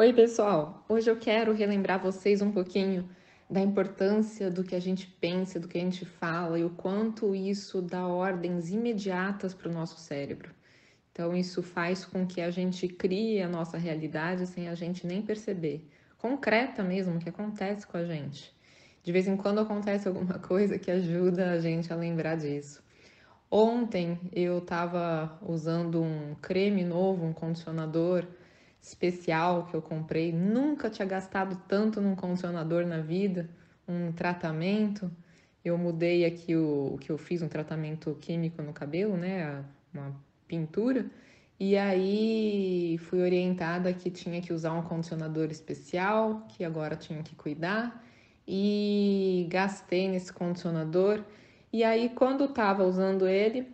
Oi, 0.00 0.14
pessoal! 0.14 0.82
Hoje 0.88 1.10
eu 1.10 1.16
quero 1.18 1.52
relembrar 1.52 2.00
vocês 2.00 2.40
um 2.40 2.50
pouquinho 2.50 3.06
da 3.50 3.60
importância 3.60 4.50
do 4.50 4.64
que 4.64 4.74
a 4.74 4.80
gente 4.80 5.06
pensa, 5.06 5.60
do 5.60 5.68
que 5.68 5.76
a 5.76 5.80
gente 5.82 6.06
fala 6.06 6.58
e 6.58 6.64
o 6.64 6.70
quanto 6.70 7.34
isso 7.34 7.82
dá 7.82 8.06
ordens 8.06 8.70
imediatas 8.70 9.52
para 9.52 9.68
o 9.68 9.72
nosso 9.74 10.00
cérebro. 10.00 10.54
Então, 11.12 11.36
isso 11.36 11.62
faz 11.62 12.02
com 12.02 12.26
que 12.26 12.40
a 12.40 12.50
gente 12.50 12.88
crie 12.88 13.42
a 13.42 13.46
nossa 13.46 13.76
realidade 13.76 14.46
sem 14.46 14.70
a 14.70 14.74
gente 14.74 15.06
nem 15.06 15.20
perceber. 15.20 15.86
Concreta 16.16 16.82
mesmo, 16.82 17.18
que 17.18 17.28
acontece 17.28 17.86
com 17.86 17.98
a 17.98 18.04
gente. 18.06 18.56
De 19.02 19.12
vez 19.12 19.28
em 19.28 19.36
quando 19.36 19.60
acontece 19.60 20.08
alguma 20.08 20.38
coisa 20.48 20.78
que 20.78 20.90
ajuda 20.90 21.50
a 21.50 21.60
gente 21.60 21.92
a 21.92 21.96
lembrar 21.96 22.36
disso. 22.36 22.82
Ontem 23.50 24.18
eu 24.32 24.60
estava 24.60 25.38
usando 25.42 26.02
um 26.02 26.34
creme 26.40 26.84
novo, 26.84 27.22
um 27.22 27.34
condicionador 27.34 28.26
especial 28.80 29.66
que 29.66 29.74
eu 29.74 29.82
comprei. 29.82 30.32
Nunca 30.32 30.88
tinha 30.88 31.06
gastado 31.06 31.60
tanto 31.68 32.00
num 32.00 32.14
condicionador 32.14 32.86
na 32.86 33.00
vida, 33.00 33.48
um 33.86 34.12
tratamento. 34.12 35.10
Eu 35.64 35.76
mudei 35.76 36.24
aqui 36.24 36.56
o, 36.56 36.96
que 37.00 37.10
eu 37.10 37.18
fiz, 37.18 37.42
um 37.42 37.48
tratamento 37.48 38.16
químico 38.20 38.62
no 38.62 38.72
cabelo, 38.72 39.16
né? 39.16 39.64
Uma 39.92 40.14
pintura. 40.48 41.06
E 41.58 41.76
aí 41.76 42.96
fui 42.98 43.20
orientada 43.20 43.92
que 43.92 44.10
tinha 44.10 44.40
que 44.40 44.52
usar 44.52 44.72
um 44.72 44.82
condicionador 44.82 45.50
especial, 45.50 46.46
que 46.48 46.64
agora 46.64 46.96
tinha 46.96 47.22
que 47.22 47.34
cuidar. 47.34 48.02
E 48.48 49.46
gastei 49.50 50.08
nesse 50.08 50.32
condicionador. 50.32 51.22
E 51.72 51.84
aí, 51.84 52.08
quando 52.08 52.46
estava 52.46 52.84
usando 52.84 53.28
ele, 53.28 53.68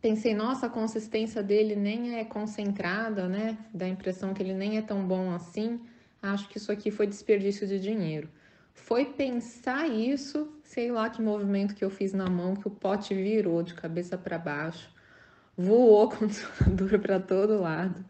pensei, 0.00 0.34
nossa, 0.34 0.66
a 0.66 0.70
consistência 0.70 1.42
dele 1.42 1.76
nem 1.76 2.18
é 2.18 2.24
concentrada, 2.24 3.28
né? 3.28 3.58
Dá 3.72 3.86
a 3.86 3.88
impressão 3.88 4.32
que 4.32 4.42
ele 4.42 4.54
nem 4.54 4.78
é 4.78 4.82
tão 4.82 5.06
bom 5.06 5.32
assim. 5.32 5.80
Acho 6.22 6.48
que 6.48 6.58
isso 6.58 6.72
aqui 6.72 6.90
foi 6.90 7.06
desperdício 7.06 7.66
de 7.66 7.78
dinheiro. 7.78 8.28
Foi 8.74 9.04
pensar 9.04 9.88
isso, 9.88 10.48
sei 10.64 10.90
lá 10.90 11.10
que 11.10 11.20
movimento 11.20 11.74
que 11.74 11.84
eu 11.84 11.90
fiz 11.90 12.12
na 12.12 12.28
mão, 12.28 12.56
que 12.56 12.66
o 12.66 12.70
pote 12.70 13.14
virou 13.14 13.62
de 13.62 13.74
cabeça 13.74 14.16
para 14.16 14.38
baixo, 14.38 14.90
voou 15.56 16.08
condicionador 16.10 16.98
para 16.98 17.20
todo 17.20 17.60
lado. 17.60 18.04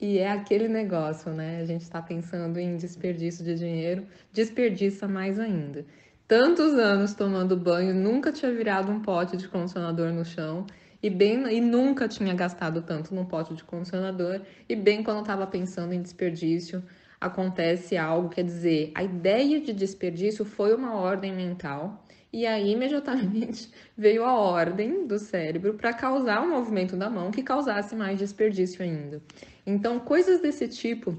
E 0.00 0.18
é 0.18 0.30
aquele 0.30 0.66
negócio, 0.66 1.32
né? 1.32 1.60
A 1.60 1.64
gente 1.64 1.82
está 1.82 2.02
pensando 2.02 2.58
em 2.58 2.76
desperdício 2.76 3.44
de 3.44 3.54
dinheiro, 3.54 4.06
desperdiça 4.32 5.06
mais 5.06 5.38
ainda. 5.38 5.86
Tantos 6.26 6.74
anos 6.74 7.14
tomando 7.14 7.56
banho, 7.56 7.94
nunca 7.94 8.32
tinha 8.32 8.52
virado 8.52 8.92
um 8.92 9.00
pote 9.00 9.36
de 9.36 9.48
condicionador 9.48 10.12
no 10.12 10.24
chão 10.24 10.66
e 11.02 11.08
bem 11.08 11.46
e 11.52 11.60
nunca 11.60 12.08
tinha 12.08 12.34
gastado 12.34 12.82
tanto 12.82 13.14
num 13.14 13.24
pote 13.24 13.54
de 13.54 13.64
condicionador. 13.64 14.40
E 14.68 14.74
bem 14.74 15.02
quando 15.02 15.20
estava 15.20 15.46
pensando 15.46 15.92
em 15.92 16.02
desperdício 16.02 16.82
acontece 17.20 17.96
algo, 17.96 18.28
quer 18.28 18.44
dizer, 18.44 18.92
a 18.94 19.02
ideia 19.02 19.60
de 19.60 19.72
desperdício 19.72 20.44
foi 20.44 20.74
uma 20.74 20.94
ordem 20.94 21.32
mental. 21.32 22.04
E 22.32 22.46
aí 22.46 22.72
imediatamente 22.72 23.70
veio 23.96 24.24
a 24.24 24.38
ordem 24.38 25.06
do 25.06 25.18
cérebro 25.18 25.74
para 25.74 25.92
causar 25.92 26.42
um 26.42 26.50
movimento 26.50 26.96
da 26.96 27.08
mão 27.08 27.30
que 27.30 27.42
causasse 27.42 27.96
mais 27.96 28.18
desperdício 28.18 28.82
ainda. 28.82 29.22
Então, 29.66 29.98
coisas 29.98 30.40
desse 30.40 30.68
tipo 30.68 31.18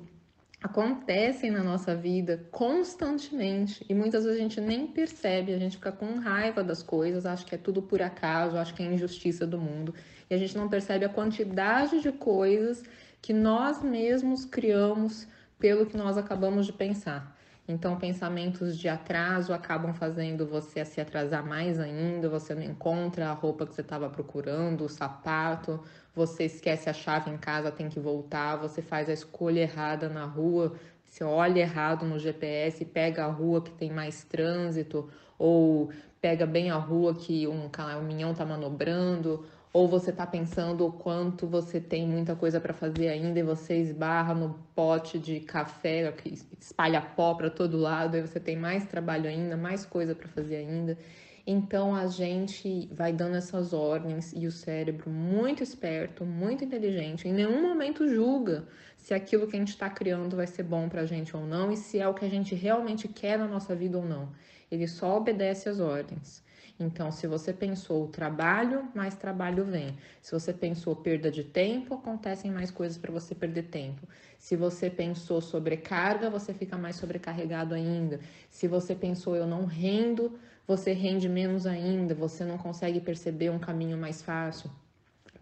acontecem 0.61 1.49
na 1.49 1.63
nossa 1.63 1.95
vida 1.95 2.45
constantemente 2.51 3.85
e 3.87 3.93
muitas 3.93 4.25
vezes 4.25 4.39
a 4.39 4.43
gente 4.43 4.59
nem 4.59 4.87
percebe, 4.87 5.53
a 5.53 5.57
gente 5.57 5.77
fica 5.77 5.91
com 5.91 6.19
raiva 6.19 6.61
das 6.63 6.83
coisas, 6.83 7.25
acha 7.25 7.45
que 7.45 7.55
é 7.55 7.57
tudo 7.57 7.81
por 7.81 8.01
acaso, 8.01 8.57
acha 8.57 8.73
que 8.73 8.83
é 8.83 8.85
injustiça 8.85 9.47
do 9.47 9.57
mundo 9.57 9.93
e 10.29 10.33
a 10.33 10.37
gente 10.37 10.57
não 10.57 10.67
percebe 10.67 11.05
a 11.05 11.09
quantidade 11.09 12.01
de 12.01 12.11
coisas 12.11 12.83
que 13.21 13.31
nós 13.31 13.81
mesmos 13.81 14.43
criamos 14.43 15.27
pelo 15.57 15.85
que 15.85 15.95
nós 15.95 16.17
acabamos 16.17 16.65
de 16.65 16.73
pensar. 16.73 17.38
Então, 17.71 17.95
pensamentos 17.97 18.75
de 18.75 18.89
atraso 18.89 19.53
acabam 19.53 19.93
fazendo 19.93 20.43
você 20.43 20.83
se 20.83 20.99
atrasar 20.99 21.45
mais 21.45 21.79
ainda, 21.79 22.27
você 22.27 22.55
não 22.55 22.63
encontra 22.63 23.29
a 23.29 23.31
roupa 23.31 23.63
que 23.67 23.75
você 23.75 23.81
estava 23.81 24.09
procurando, 24.09 24.85
o 24.85 24.89
sapato, 24.89 25.79
você 26.15 26.45
esquece 26.45 26.89
a 26.89 26.93
chave 26.93 27.29
em 27.29 27.37
casa, 27.37 27.71
tem 27.71 27.87
que 27.87 27.99
voltar, 27.99 28.55
você 28.55 28.81
faz 28.81 29.07
a 29.07 29.13
escolha 29.13 29.59
errada 29.59 30.09
na 30.09 30.25
rua, 30.25 30.73
você 31.05 31.23
olha 31.23 31.59
errado 31.59 32.07
no 32.07 32.17
GPS, 32.17 32.83
pega 32.85 33.25
a 33.25 33.27
rua 33.27 33.61
que 33.61 33.71
tem 33.71 33.91
mais 33.91 34.23
trânsito, 34.23 35.07
ou 35.37 35.91
pega 36.19 36.47
bem 36.47 36.71
a 36.71 36.75
rua 36.75 37.13
que 37.13 37.47
um 37.47 37.69
caminhão 37.69 38.31
está 38.31 38.43
manobrando, 38.43 39.45
ou 39.71 39.87
você 39.87 40.09
está 40.09 40.25
pensando 40.25 40.85
o 40.85 40.91
quanto 40.91 41.45
você 41.45 41.79
tem 41.79 42.07
muita 42.07 42.35
coisa 42.35 42.59
para 42.59 42.73
fazer 42.73 43.09
ainda 43.09 43.39
e 43.39 43.43
você 43.43 43.75
esbarra 43.77 44.33
no 44.33 44.55
pote 44.73 45.19
de 45.19 45.39
café 45.41 46.11
que 46.11 46.33
espalha 46.59 47.01
pó 47.01 47.35
para 47.35 47.49
todo 47.49 47.77
lado, 47.77 48.17
e 48.17 48.21
você 48.21 48.39
tem 48.39 48.57
mais 48.57 48.85
trabalho 48.85 49.29
ainda, 49.29 49.55
mais 49.55 49.85
coisa 49.85 50.15
para 50.15 50.27
fazer 50.27 50.55
ainda. 50.55 50.97
Então 51.45 51.95
a 51.95 52.07
gente 52.07 52.87
vai 52.91 53.13
dando 53.13 53.35
essas 53.35 53.73
ordens 53.73 54.33
e 54.35 54.45
o 54.47 54.51
cérebro, 54.51 55.09
muito 55.09 55.63
esperto, 55.63 56.25
muito 56.25 56.63
inteligente, 56.63 57.27
em 57.27 57.33
nenhum 57.33 57.61
momento 57.61 58.07
julga 58.07 58.67
se 58.97 59.13
aquilo 59.13 59.47
que 59.47 59.55
a 59.55 59.59
gente 59.59 59.69
está 59.69 59.89
criando 59.89 60.35
vai 60.35 60.45
ser 60.45 60.63
bom 60.63 60.89
para 60.89 61.01
a 61.01 61.05
gente 61.05 61.35
ou 61.35 61.45
não 61.45 61.71
e 61.71 61.77
se 61.77 61.99
é 61.99 62.07
o 62.07 62.13
que 62.13 62.25
a 62.25 62.29
gente 62.29 62.53
realmente 62.53 63.07
quer 63.07 63.37
na 63.37 63.47
nossa 63.47 63.73
vida 63.75 63.97
ou 63.97 64.05
não. 64.05 64.29
Ele 64.69 64.87
só 64.87 65.17
obedece 65.17 65.69
às 65.69 65.79
ordens. 65.79 66.43
Então, 66.79 67.11
se 67.11 67.27
você 67.27 67.51
pensou 67.51 68.07
trabalho, 68.07 68.87
mais 68.95 69.13
trabalho 69.15 69.65
vem. 69.65 69.97
Se 70.21 70.31
você 70.31 70.53
pensou 70.53 70.95
perda 70.95 71.29
de 71.29 71.43
tempo, 71.43 71.95
acontecem 71.95 72.49
mais 72.49 72.71
coisas 72.71 72.97
para 72.97 73.11
você 73.11 73.35
perder 73.35 73.63
tempo. 73.63 74.07
Se 74.37 74.55
você 74.55 74.89
pensou 74.89 75.41
sobrecarga, 75.41 76.29
você 76.29 76.53
fica 76.53 76.77
mais 76.77 76.95
sobrecarregado 76.95 77.75
ainda. 77.75 78.21
Se 78.49 78.65
você 78.65 78.95
pensou 78.95 79.35
eu 79.35 79.45
não 79.45 79.65
rendo, 79.65 80.39
você 80.65 80.93
rende 80.93 81.27
menos 81.27 81.65
ainda, 81.67 82.15
você 82.15 82.45
não 82.45 82.57
consegue 82.57 83.01
perceber 83.01 83.49
um 83.49 83.59
caminho 83.59 83.97
mais 83.97 84.21
fácil 84.21 84.71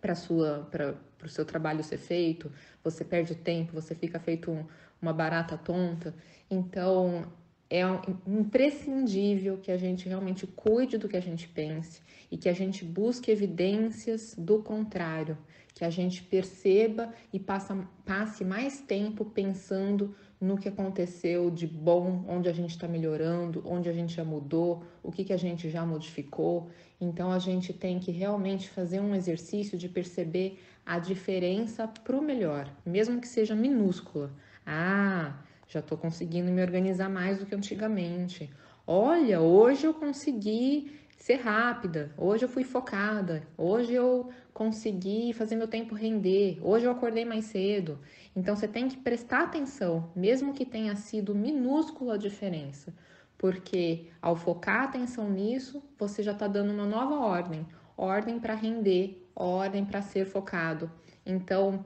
para 0.01 0.15
sua 0.15 0.67
para 0.71 1.25
o 1.25 1.29
seu 1.29 1.43
trabalho 1.43 1.83
ser 1.83 1.97
feito, 1.97 2.51
você 2.83 3.03
perde 3.03 3.35
tempo, 3.35 3.73
você 3.73 3.95
fica 3.95 4.19
feito 4.19 4.51
um, 4.51 4.63
uma 5.01 5.11
barata 5.11 5.57
tonta. 5.57 6.13
Então, 6.49 7.25
é 7.69 7.81
imprescindível 8.25 9.57
que 9.57 9.71
a 9.71 9.77
gente 9.77 10.07
realmente 10.07 10.47
cuide 10.47 10.97
do 10.97 11.07
que 11.07 11.17
a 11.17 11.21
gente 11.21 11.47
pense 11.47 12.01
e 12.31 12.37
que 12.37 12.47
a 12.49 12.53
gente 12.53 12.85
busque 12.85 13.31
evidências 13.31 14.35
do 14.37 14.61
contrário, 14.61 15.37
que 15.73 15.83
a 15.83 15.89
gente 15.89 16.23
perceba 16.23 17.13
e 17.31 17.39
passa, 17.39 17.77
passe 18.05 18.43
mais 18.43 18.79
tempo 18.79 19.25
pensando 19.25 20.15
no 20.39 20.57
que 20.57 20.69
aconteceu 20.69 21.49
de 21.49 21.67
bom, 21.67 22.23
onde 22.27 22.47
a 22.47 22.53
gente 22.53 22.71
está 22.71 22.87
melhorando, 22.87 23.63
onde 23.65 23.89
a 23.89 23.93
gente 23.93 24.13
já 24.13 24.23
mudou, 24.23 24.83
o 25.03 25.11
que, 25.11 25.23
que 25.23 25.33
a 25.33 25.37
gente 25.37 25.69
já 25.69 25.85
modificou. 25.85 26.69
Então 27.01 27.31
a 27.31 27.39
gente 27.39 27.73
tem 27.73 27.99
que 27.99 28.11
realmente 28.11 28.69
fazer 28.69 28.99
um 28.99 29.15
exercício 29.15 29.77
de 29.77 29.89
perceber 29.89 30.59
a 30.85 30.99
diferença 30.99 31.87
para 31.87 32.15
o 32.15 32.21
melhor, 32.21 32.71
mesmo 32.85 33.19
que 33.19 33.27
seja 33.27 33.55
minúscula. 33.55 34.31
Ah, 34.65 35.43
já 35.67 35.79
estou 35.79 35.97
conseguindo 35.97 36.51
me 36.51 36.61
organizar 36.61 37.09
mais 37.09 37.37
do 37.37 37.45
que 37.45 37.55
antigamente. 37.55 38.49
Olha, 38.85 39.41
hoje 39.41 39.85
eu 39.85 39.93
consegui 39.93 40.99
ser 41.17 41.35
rápida, 41.35 42.11
hoje 42.17 42.45
eu 42.45 42.49
fui 42.49 42.63
focada, 42.63 43.45
hoje 43.57 43.93
eu 43.93 44.29
consegui 44.53 45.33
fazer 45.33 45.55
meu 45.55 45.67
tempo 45.67 45.93
render, 45.93 46.57
hoje 46.61 46.85
eu 46.85 46.91
acordei 46.91 47.25
mais 47.25 47.45
cedo. 47.45 47.99
Então 48.35 48.55
você 48.55 48.67
tem 48.67 48.87
que 48.87 48.97
prestar 48.97 49.43
atenção, 49.43 50.11
mesmo 50.15 50.53
que 50.53 50.65
tenha 50.65 50.95
sido 50.95 51.35
minúscula 51.35 52.13
a 52.13 52.17
diferença, 52.17 52.93
porque 53.37 54.07
ao 54.21 54.35
focar 54.35 54.81
a 54.81 54.85
atenção 54.85 55.29
nisso, 55.29 55.83
você 55.97 56.23
já 56.23 56.31
está 56.31 56.47
dando 56.47 56.71
uma 56.71 56.85
nova 56.85 57.15
ordem 57.15 57.65
ordem 57.97 58.39
para 58.39 58.53
render, 58.53 59.27
ordem 59.35 59.83
para 59.83 60.01
ser 60.01 60.25
focado. 60.25 60.89
Então, 61.25 61.83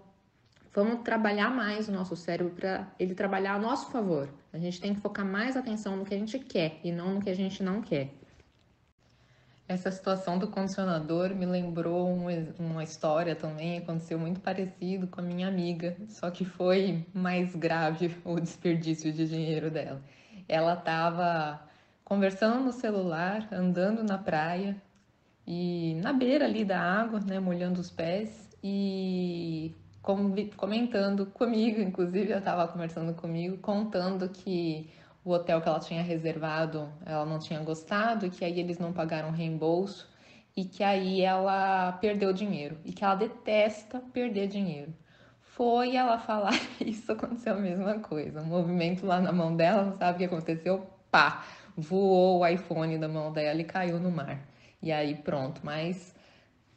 Vamos 0.73 1.01
trabalhar 1.03 1.49
mais 1.49 1.89
o 1.89 1.91
nosso 1.91 2.15
cérebro 2.15 2.53
para 2.53 2.87
ele 2.97 3.13
trabalhar 3.13 3.55
a 3.55 3.59
nosso 3.59 3.91
favor. 3.91 4.29
A 4.53 4.57
gente 4.57 4.79
tem 4.79 4.93
que 4.93 5.01
focar 5.01 5.25
mais 5.25 5.57
atenção 5.57 5.97
no 5.97 6.05
que 6.05 6.13
a 6.13 6.17
gente 6.17 6.39
quer 6.39 6.79
e 6.83 6.91
não 6.91 7.15
no 7.15 7.21
que 7.21 7.29
a 7.29 7.35
gente 7.35 7.61
não 7.61 7.81
quer. 7.81 8.09
Essa 9.67 9.91
situação 9.91 10.37
do 10.37 10.47
condicionador 10.47 11.33
me 11.35 11.45
lembrou 11.45 12.07
uma 12.59 12.83
história 12.83 13.35
também, 13.35 13.77
aconteceu 13.77 14.19
muito 14.19 14.41
parecido 14.41 15.07
com 15.07 15.21
a 15.21 15.23
minha 15.23 15.47
amiga, 15.47 15.95
só 16.09 16.29
que 16.29 16.43
foi 16.43 17.05
mais 17.13 17.55
grave 17.55 18.15
o 18.23 18.39
desperdício 18.39 19.11
de 19.13 19.27
dinheiro 19.27 19.69
dela. 19.71 20.01
Ela 20.47 20.73
estava 20.73 21.61
conversando 22.03 22.63
no 22.63 22.73
celular, 22.73 23.47
andando 23.51 24.03
na 24.03 24.17
praia 24.17 24.75
e 25.47 25.95
na 26.01 26.11
beira 26.11 26.45
ali 26.45 26.65
da 26.65 26.79
água, 26.79 27.19
né, 27.21 27.39
molhando 27.39 27.79
os 27.79 27.89
pés, 27.89 28.49
e 28.61 29.73
comentando 30.01 31.27
comigo, 31.27 31.79
inclusive 31.79 32.31
ela 32.31 32.39
estava 32.39 32.67
conversando 32.67 33.13
comigo, 33.13 33.57
contando 33.57 34.27
que 34.29 34.89
o 35.23 35.31
hotel 35.31 35.61
que 35.61 35.69
ela 35.69 35.79
tinha 35.79 36.01
reservado 36.01 36.91
ela 37.05 37.25
não 37.25 37.37
tinha 37.37 37.59
gostado, 37.59 38.29
que 38.29 38.43
aí 38.43 38.59
eles 38.59 38.79
não 38.79 38.91
pagaram 38.91 39.31
reembolso 39.31 40.09
e 40.55 40.65
que 40.65 40.83
aí 40.83 41.21
ela 41.21 41.93
perdeu 41.93 42.33
dinheiro 42.33 42.77
e 42.83 42.91
que 42.91 43.03
ela 43.03 43.15
detesta 43.15 43.99
perder 43.99 44.47
dinheiro. 44.47 44.93
foi 45.41 45.95
ela 45.95 46.17
falar 46.17 46.53
isso, 46.81 47.11
aconteceu 47.11 47.53
a 47.53 47.57
mesma 47.57 47.99
coisa. 47.99 48.41
O 48.41 48.45
movimento 48.45 49.05
lá 49.05 49.19
na 49.21 49.31
mão 49.31 49.55
dela, 49.55 49.83
não 49.83 49.97
sabe 49.97 50.15
o 50.15 50.17
que 50.19 50.25
aconteceu? 50.25 50.87
Pá! 51.11 51.45
Voou 51.77 52.39
o 52.39 52.47
iPhone 52.47 52.97
da 52.97 53.07
mão 53.07 53.31
dela 53.31 53.61
e 53.61 53.63
caiu 53.63 53.99
no 53.99 54.11
mar. 54.11 54.39
E 54.81 54.91
aí 54.91 55.15
pronto, 55.15 55.65
mais 55.65 56.15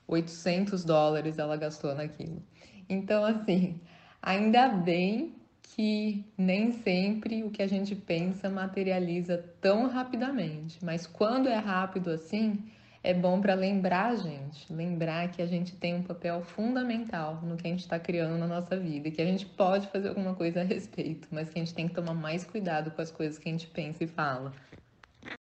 800 0.06 0.84
dólares 0.84 1.38
ela 1.38 1.56
gastou 1.56 1.94
naquilo. 1.94 2.42
Então, 2.88 3.24
assim, 3.24 3.80
ainda 4.22 4.68
bem 4.68 5.34
que 5.62 6.24
nem 6.38 6.72
sempre 6.72 7.42
o 7.42 7.50
que 7.50 7.62
a 7.62 7.66
gente 7.66 7.94
pensa 7.96 8.48
materializa 8.48 9.38
tão 9.60 9.88
rapidamente, 9.88 10.84
mas 10.84 11.06
quando 11.06 11.48
é 11.48 11.56
rápido 11.56 12.10
assim, 12.10 12.62
é 13.02 13.12
bom 13.12 13.40
para 13.40 13.54
lembrar 13.54 14.12
a 14.12 14.16
gente, 14.16 14.72
lembrar 14.72 15.30
que 15.30 15.42
a 15.42 15.46
gente 15.46 15.74
tem 15.76 15.94
um 15.94 16.02
papel 16.02 16.42
fundamental 16.42 17.40
no 17.42 17.56
que 17.56 17.66
a 17.66 17.70
gente 17.70 17.80
está 17.80 17.98
criando 17.98 18.38
na 18.38 18.46
nossa 18.46 18.78
vida, 18.78 19.10
que 19.10 19.20
a 19.20 19.26
gente 19.26 19.44
pode 19.44 19.88
fazer 19.88 20.08
alguma 20.08 20.34
coisa 20.34 20.60
a 20.60 20.64
respeito, 20.64 21.28
mas 21.30 21.50
que 21.50 21.58
a 21.58 21.62
gente 21.62 21.74
tem 21.74 21.88
que 21.88 21.94
tomar 21.94 22.14
mais 22.14 22.44
cuidado 22.44 22.90
com 22.92 23.02
as 23.02 23.10
coisas 23.10 23.38
que 23.38 23.48
a 23.48 23.52
gente 23.52 23.66
pensa 23.66 24.04
e 24.04 24.06
fala. 24.06 24.52